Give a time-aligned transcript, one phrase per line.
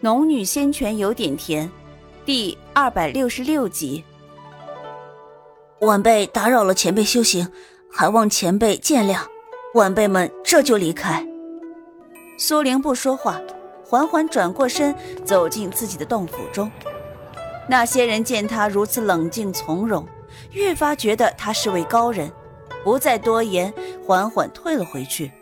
[0.00, 1.68] 农女仙泉有点甜，
[2.24, 4.04] 第二百六十六集。
[5.80, 7.50] 晚辈打扰了前辈修行，
[7.90, 9.18] 还望前辈见谅。
[9.74, 11.26] 晚辈们这就离开。
[12.38, 13.40] 苏玲不说话，
[13.84, 16.70] 缓缓转过身，走进自己的洞府中。
[17.68, 20.06] 那些人见他如此冷静从容，
[20.52, 22.30] 越发觉得他是位高人，
[22.84, 23.74] 不再多言，
[24.06, 25.32] 缓缓退了回去。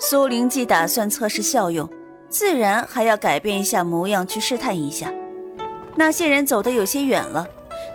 [0.00, 1.88] 苏玲既打算测试效用。
[2.30, 5.10] 自然还要改变一下模样去试探一下。
[5.96, 7.46] 那些人走得有些远了，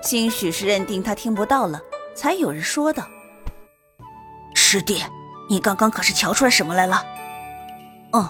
[0.01, 1.79] 兴许是认定他听不到了，
[2.15, 3.07] 才有人说道
[4.53, 5.03] ：“师弟，
[5.49, 7.03] 你刚刚可是瞧出来什么来了
[8.11, 8.27] ？”“嗯，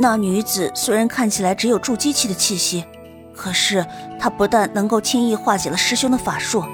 [0.00, 2.84] 那女子虽然看起来只有筑基期的气息，
[3.34, 3.86] 可是
[4.18, 6.64] 她不但能够轻易化解了师兄的法术，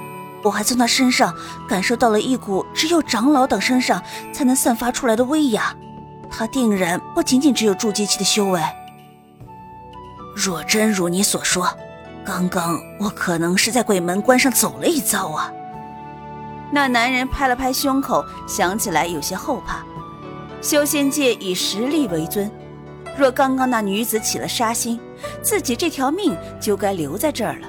[0.41, 1.35] 我还从她身上
[1.67, 4.01] 感受到了一股只有长老等身上
[4.33, 5.75] 才能散发出来的威压。”
[6.35, 8.59] 他定然不仅仅只有筑基期的修为。
[10.35, 11.69] 若真如你所说，
[12.25, 15.53] 刚刚我可能是在鬼门关上走了一遭啊！
[16.71, 19.83] 那男人拍了拍胸口，想起来有些后怕。
[20.59, 22.49] 修仙界以实力为尊，
[23.15, 24.99] 若刚刚那女子起了杀心，
[25.43, 27.67] 自己这条命就该留在这儿了。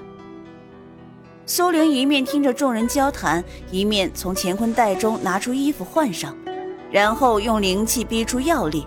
[1.45, 6.35] 苏玲一面听着众人交谈，一面从乾坤袋中拿出衣服换上。
[6.95, 8.87] 然后用灵气逼出药力，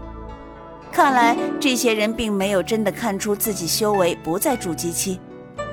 [0.94, 5.20] 看来这些人并没有真的看出自己修为不在筑基期，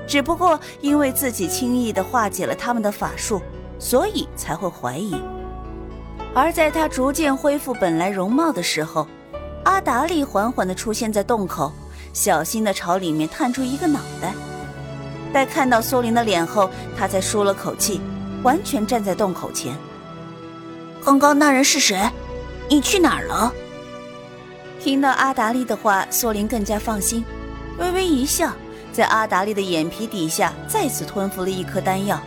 [0.05, 3.41] 只不过因为自己轻易的化解了他们的法术，
[3.79, 5.15] 所以才会怀疑。
[6.35, 9.07] 而在他逐渐恢复本来容貌的时候，
[9.63, 11.71] 阿达利缓缓的出现在洞口，
[12.13, 14.35] 小心的朝里面探出一个脑袋。
[15.33, 16.69] 待看到苏林的脸后，
[16.99, 18.01] 他才舒了口气，
[18.43, 19.73] 完全站在洞口前。
[21.05, 21.97] 刚刚那人是谁？
[22.69, 23.53] 你去哪儿了？
[24.81, 27.25] 听到阿达利的话，苏林更加放心，
[27.79, 28.53] 微微一笑，
[28.93, 32.21] 在阿达利的眼皮底下再次吞服了一颗丹药。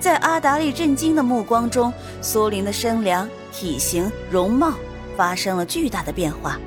[0.00, 4.72] 在阿达利震惊的目光中，苏林的身量、体型、容貌
[5.16, 6.58] 发生了巨大的变化。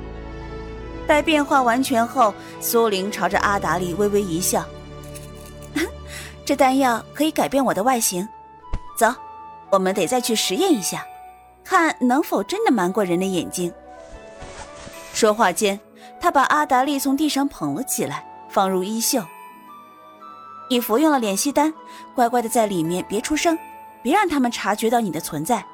[1.06, 4.64] 待变化完全后，苏林朝着阿达利微微一笑
[6.46, 8.26] ：“这丹药可以改变我的外形，
[8.96, 9.12] 走，
[9.70, 11.04] 我们得再去实验一下。”
[11.64, 13.72] 看能否真的瞒过人的眼睛。
[15.12, 15.80] 说话间，
[16.20, 19.24] 他把阿达利从地上捧了起来，放入衣袖。
[20.70, 21.72] 你服用了敛息丹，
[22.14, 23.58] 乖乖的在里面别出声，
[24.02, 25.64] 别让他们察觉到你的存在。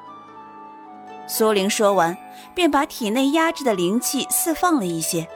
[1.27, 2.15] 苏玲说完，
[2.53, 5.27] 便把体内压制的灵气释放了一些，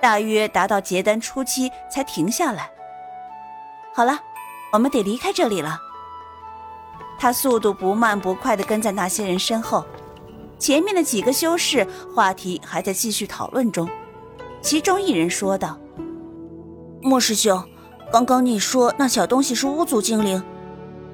[0.00, 2.70] 大约达到结丹初期才停下来。
[3.94, 4.18] 好了，
[4.72, 5.78] 我们得离开这里了。
[7.18, 9.84] 他速度不慢不快地跟在那些人身后，
[10.58, 13.88] 前面的几个修士话题还在继续讨论中。
[14.60, 15.78] 其中一人说道
[17.00, 17.62] ：“莫师兄，
[18.12, 20.42] 刚刚你说那小东西是巫族精灵，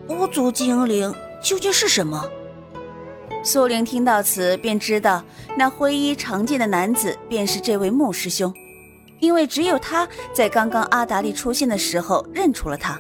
[0.08, 2.24] 巫族精灵究竟是什么？”
[3.44, 5.22] 苏玲听到此便知道，
[5.56, 8.54] 那灰衣长剑的男子便是这位穆师兄，
[9.18, 12.98] 因为只有他在刚刚阿达利出现的时候认出了他。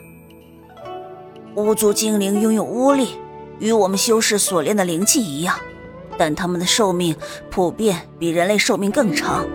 [1.54, 3.18] 巫族精灵拥有巫力，
[3.58, 5.58] 与我们修士所练的灵气一样，
[6.16, 7.14] 但他们的寿命
[7.50, 9.46] 普遍比人类寿命更长。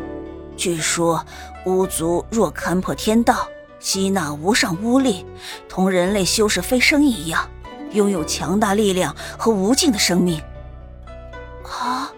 [0.56, 1.26] 据说，
[1.66, 3.48] 巫族若勘破天道，
[3.80, 5.26] 吸纳无上巫力，
[5.68, 7.50] 同人类修士飞升一样，
[7.92, 10.40] 拥有强大力量和无尽的生命。
[11.64, 12.12] 啊，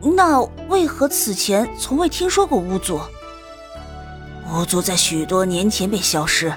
[0.00, 3.00] 那为何此前从未听说过巫族？
[4.54, 6.52] 巫族在许多年前便消失。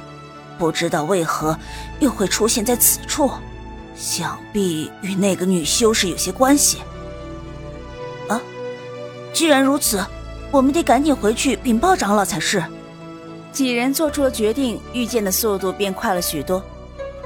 [0.58, 1.58] 不知道为何
[2.00, 3.32] 又会出现在此处，
[3.96, 6.80] 想必与那个女修士有些关系。
[8.28, 8.42] 啊，
[9.34, 10.06] 既然如此，
[10.52, 12.64] 我们得赶紧回去禀报长老才是。
[13.52, 16.64] 几人做出了决定，遇见的速度便快了许多。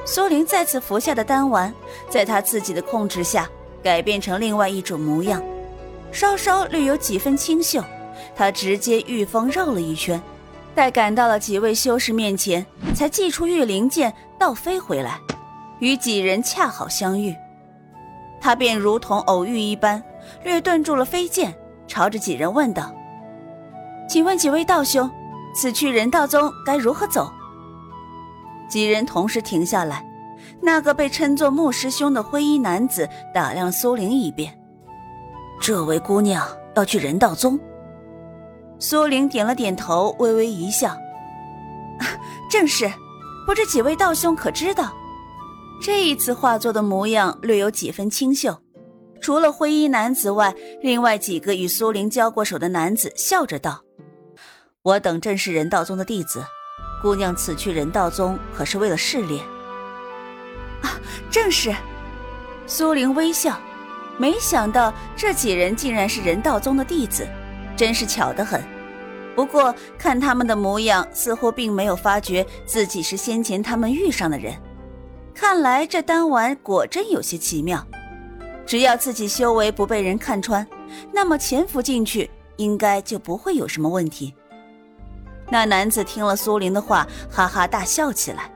[0.05, 1.73] 苏玲再次服下的丹丸，
[2.09, 3.49] 在他自己的控制下
[3.83, 5.41] 改变成另外一种模样，
[6.11, 7.83] 稍稍略有几分清秀。
[8.35, 10.21] 他直接御风绕了一圈。
[10.77, 12.63] 待赶到了几位修士面前，
[12.93, 15.19] 才祭出御灵剑倒飞回来，
[15.79, 17.35] 与几人恰好相遇。
[18.39, 20.03] 他便如同偶遇一般，
[20.43, 21.51] 略顿住了飞剑，
[21.87, 22.93] 朝着几人问道
[24.07, 25.09] ：“请问几位道兄，
[25.55, 27.33] 此去人道宗该如何走？”
[28.69, 30.05] 几人同时停下来。
[30.61, 34.55] 那个被称作穆师兄的灰衣男子打量苏玲一遍
[35.59, 37.59] ：“这位姑娘要去人道宗？”
[38.79, 40.95] 苏玲点了点头，微微一笑
[42.49, 42.91] ：“正是，
[43.45, 44.93] 不知几位道兄可知道？”
[45.81, 48.55] 这一次化作的模样略有几分清秀。
[49.19, 53.81] 除了灰衣男子外，另外几个与苏玲交过手的男子笑着道
[54.83, 56.43] ：“我等正是人道宗的弟子，
[57.01, 59.43] 姑娘此去人道宗可是为了试炼？
[60.83, 60.93] 啊，
[61.31, 61.73] 正是。
[62.67, 63.59] 苏玲微笑，
[64.17, 67.27] 没想到这几人竟然是人道宗的弟子，
[67.77, 68.61] 真是巧得很。
[69.35, 74.53] 不过看他们的模样，似乎并没有发觉自己是先前他们遇上的人。
[75.35, 77.85] 看来这丹丸果真有些奇妙，
[78.65, 80.65] 只要自己修为不被人看穿，
[81.13, 84.33] 那么潜伏进去应该就不会有什么问题。
[85.49, 88.51] 那男子听了苏玲的话，哈哈大笑起来，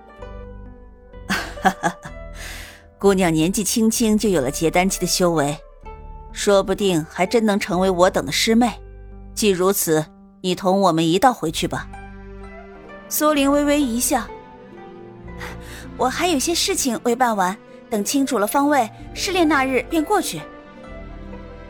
[2.97, 5.56] 姑娘年纪轻轻就有了结丹期的修为，
[6.31, 8.73] 说不定还真能成为我等的师妹。
[9.33, 10.06] 既如此，
[10.42, 11.88] 你同我们一道回去吧。
[13.10, 14.24] 苏玲微微一笑，
[15.98, 17.57] 我还有些事情未办完，
[17.89, 20.42] 等清楚了方位，试炼那日便过去。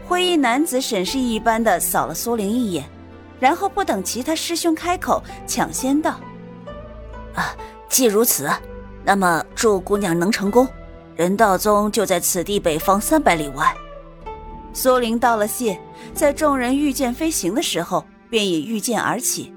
[0.07, 2.83] 灰衣男子审视一般的扫了苏玲一眼，
[3.39, 6.19] 然后不等其他师兄开口，抢先道
[7.33, 7.55] ：“啊，
[7.87, 8.49] 既如此，
[9.03, 10.67] 那么祝姑娘能成功。”
[11.15, 13.75] 人道宗就在此地北方三百里外。
[14.73, 15.79] 苏玲道了谢，
[16.13, 19.53] 在众人御剑飞行的时候，便也御剑而起。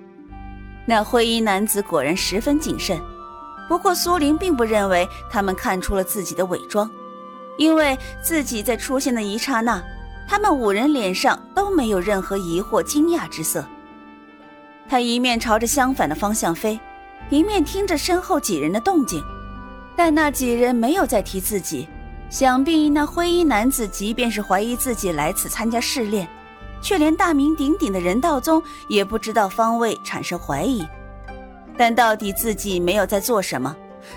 [0.87, 3.01] 那灰衣男子果然十分谨慎，
[3.69, 6.91] 不过苏玲并不认为他们看出了自己的伪装，
[7.57, 9.83] 因为自己在出现的一刹那，
[10.29, 13.65] 他们五人脸上都没有任何疑惑、惊讶之色。
[14.89, 16.79] 他一面朝着相反的方向飞，
[17.31, 19.23] 一面听着身后几人的动静。
[19.97, 21.89] 但那几人没有再提自己，
[22.31, 26.29] 想必那灰衣男子即便是怀疑自己来此参加试炼，
[26.82, 30.85] 却连大名鼎鼎的人道宗也不知道方位，产生怀疑。
[31.76, 33.75] 但到底自己没有在做什么，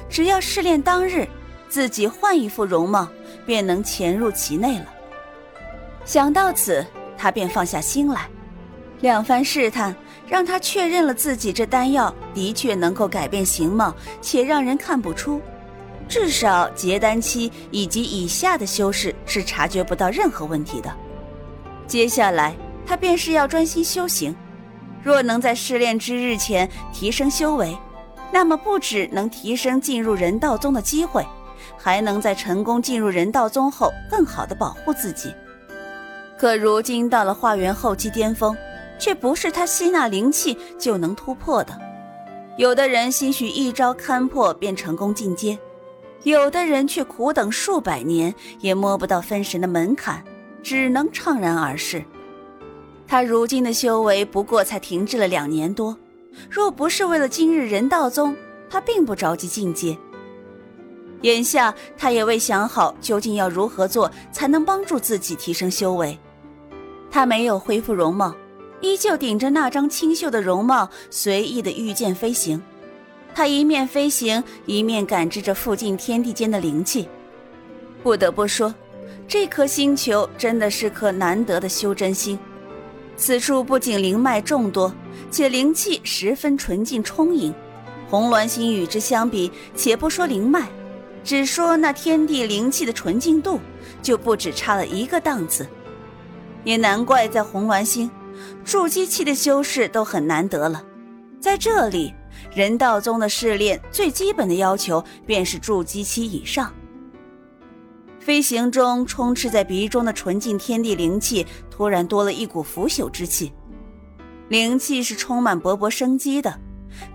[0.10, 1.28] 只要试炼当日，
[1.70, 3.08] 自己换一副容貌，
[3.46, 4.86] 便能潜入其内了。
[6.04, 6.86] 想到此，
[7.18, 8.28] 他便放下心来，
[9.02, 9.96] 两番试探
[10.28, 15.40] 让他确认了自己这丹药的确能够改变形貌，且让人看不出。
[16.08, 20.90] 至少结丹期以及以下的修士是察觉不到任何问题的。
[21.86, 22.56] 接下来
[22.86, 24.36] 他便是要专心修行。
[25.04, 27.78] 若能在试炼之日前提升修为，
[28.32, 31.26] 那么不只能提升进入人道宗的机会，
[31.78, 35.34] 还能在成功进入人道宗后更好的保护自己。
[36.38, 38.56] 可如今到了化元后期巅峰，
[39.00, 41.78] 却不是他吸纳灵气就能突破的。
[42.58, 45.58] 有的人兴许一招勘破便成功进阶。
[46.32, 50.22] 有的人却苦等数百年，也摸不到分神的门槛，
[50.62, 52.04] 只能怅然而逝。
[53.08, 55.98] 他如今的修为不过才停滞了两年多，
[56.50, 58.36] 若不是为了今日人道宗，
[58.70, 59.98] 他并不着急进阶。
[61.22, 66.20] 眼下他也未想好究竟要如何做才能帮助自己提升修为。
[67.10, 68.36] 他没有恢复容貌，
[68.82, 72.62] 依旧顶着那张清秀的容貌，随意的御剑飞行。
[73.38, 77.08] 他一面飞行，一面感知着附近天地间的灵气。
[78.02, 78.74] 不得不说，
[79.28, 82.36] 这颗星球真的是颗难得的修真星。
[83.16, 84.92] 此处不仅灵脉众多，
[85.30, 87.54] 且灵气十分纯净充盈。
[88.10, 90.68] 红鸾星与之相比，且不说灵脉，
[91.24, 93.60] 只说那天地灵气的纯净度，
[94.02, 95.68] 就不止差了一个档次。
[96.64, 98.10] 也难怪在红鸾星，
[98.66, 100.84] 筑基期的修士都很难得了，
[101.40, 102.12] 在这里。
[102.54, 106.74] 人道宗的试炼最基本的要求便是筑基期以上。
[108.20, 113.54] 飞行中充斥在鼻中的纯净天地灵气突然多了一股腐朽之气，
[114.50, 116.60] 灵气是充满勃勃生机的，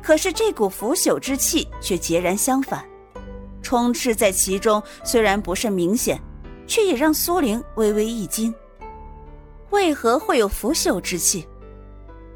[0.03, 2.83] 可是这股腐朽之气却截然相反，
[3.61, 6.19] 充斥在其中虽然不甚明显，
[6.67, 8.55] 却也让苏玲微微一惊。
[9.69, 11.47] 为何会有腐朽之气？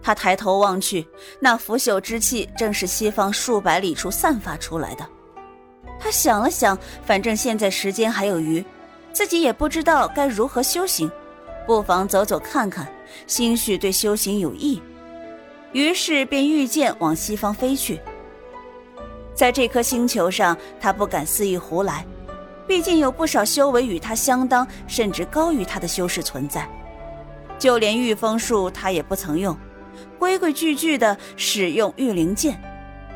[0.06, 1.04] 他抬头望去，
[1.40, 5.04] 那腐朽之气正是西方数百里处散发出来的。
[5.98, 8.64] 他想了想，反正现在时间还有余，
[9.12, 11.10] 自己也不知道该如何修行，
[11.66, 12.86] 不妨走走看看，
[13.26, 14.80] 兴许对修行有益。
[15.72, 18.00] 于是便御剑往西方飞去。
[19.34, 22.06] 在这颗星球上，他不敢肆意胡来，
[22.64, 26.64] 毕竟有不少修为与他相当，甚至高于他的修士存在。
[27.58, 29.58] 就连御风术，他也不曾用。
[30.18, 32.60] 规规矩矩地使用御灵剑，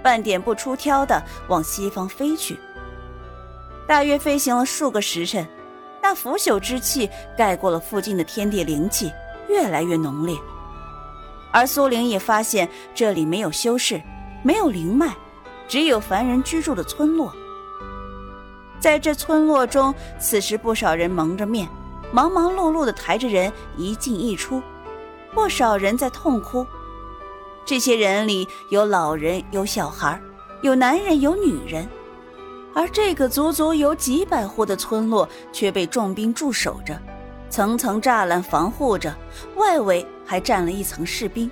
[0.03, 2.59] 半点不出挑地往西方飞去。
[3.87, 5.47] 大约飞行了数个时辰，
[6.03, 9.13] 那腐朽之气盖过了附近的天地灵气，
[9.49, 10.37] 越来越浓烈。
[11.53, 14.01] 而苏玲也发现这里没有修士，
[14.43, 15.13] 没有灵脉，
[15.67, 17.33] 只有凡人居住的村落。
[18.79, 21.69] 在这村落中，此时不少人蒙着面，
[22.13, 24.63] 忙忙碌碌地抬着人一进一出，
[25.35, 26.65] 不少人在痛哭。
[27.71, 30.21] 这些人里有老人，有小孩，
[30.61, 31.89] 有男人，有女人。
[32.75, 37.01] 而这个足足有几百户的村落却被重兵驻守着，
[37.49, 39.17] 层层栅栏防护着，
[39.55, 41.49] 外围还站了一层士兵。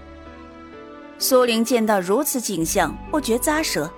[1.20, 3.88] 苏玲见到如此景象，不觉咂舌。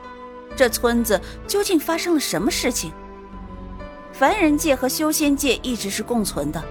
[0.55, 2.93] 这村子究竟发生了什么事情？
[4.12, 6.62] 凡人界和修仙界一直是共存的，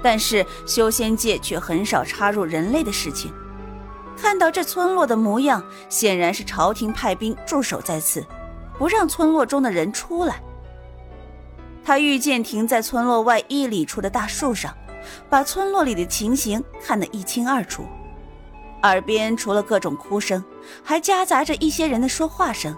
[0.00, 3.32] 但是修仙界却很少插入人类的事情。
[4.24, 8.24] 看到这村落的模样，显然是朝廷派兵驻守在此。
[8.78, 10.40] 不让村落中的人出来。
[11.84, 14.74] 他御剑停在村落外一里处的大树上，
[15.28, 17.84] 把村落里的情形看得一清二楚。
[18.82, 20.42] 耳边除了各种哭声，
[20.82, 22.74] 还夹杂着一些人的说话声。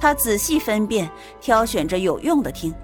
[0.00, 1.08] 他仔细分辨，
[1.40, 2.74] 挑选着有用的听。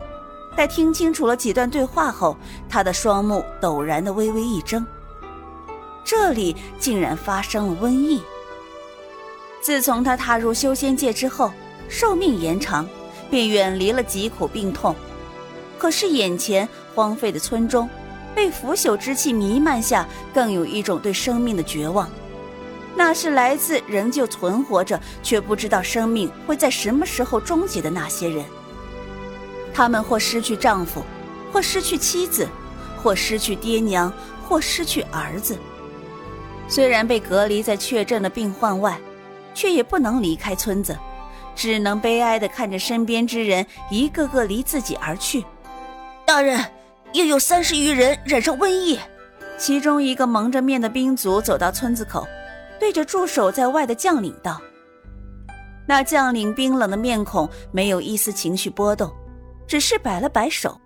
[0.56, 2.37] 待听清楚了几段对话后，
[2.68, 4.87] 他的双目陡然的微微一睁。
[6.07, 8.23] 这里竟然发生了瘟疫。
[9.61, 11.53] 自从他踏入修仙界之后。
[11.89, 12.85] 寿命延长，
[13.31, 14.93] 便远离了疾苦病痛。
[15.79, 17.89] 可是眼前荒废的村中，
[18.35, 22.11] 被腐朽之气弥漫下，更有一种对生命的绝望。
[22.97, 28.45] 那是来自仍旧存活着，却不知道生命会在什么时候终结的那些人。
[29.73, 31.05] 他们或失去丈夫，
[31.53, 32.49] 或失去妻子，
[33.01, 34.13] 或失去爹娘，
[34.49, 35.57] 或失去儿子。
[36.68, 38.99] 虽然被隔离在确诊的病患外，
[39.54, 40.96] 却也不能离开村子。
[41.54, 45.42] 只能悲哀地看着身边之人一个个离自己而去。
[46.26, 46.62] 大人，
[47.14, 48.99] 又有三十余人染上瘟疫。
[49.56, 52.26] 其中一个蒙着面的兵卒走到村子口，
[52.78, 54.61] 对着驻守在外的将领道
[55.88, 59.11] ：“那将领冰冷的面孔没有一丝情绪波动，
[59.66, 60.78] 只是摆了摆手。